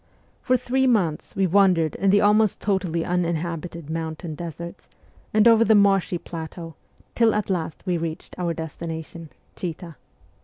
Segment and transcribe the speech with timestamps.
[0.41, 4.89] For three months we wandered in the almost totally uninhabited mountain deserts
[5.31, 6.73] and over the marshy plateau,
[7.13, 9.97] till at last we reached our destination, Chita.